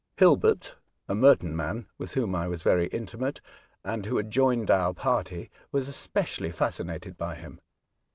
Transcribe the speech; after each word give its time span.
Hilbert, 0.17 0.77
a 1.07 1.13
Merton 1.13 1.55
man, 1.55 1.85
with 1.99 2.15
whom 2.15 2.33
I 2.33 2.47
was 2.47 2.63
very 2.63 2.87
intimate, 2.87 3.39
and 3.83 4.07
who 4.07 4.17
had 4.17 4.31
joined 4.31 4.71
our 4.71 4.95
party, 4.95 5.51
was 5.71 5.87
especially 5.87 6.51
fascinated 6.51 7.19
by 7.19 7.35
him. 7.35 7.61